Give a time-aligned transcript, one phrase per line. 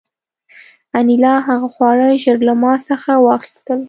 [0.97, 3.79] انیلا هغه خواړه ژر له ما څخه واخیستل